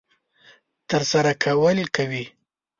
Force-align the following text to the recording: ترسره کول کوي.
ترسره 0.89 1.33
کول 1.43 1.77
کوي. 1.95 2.25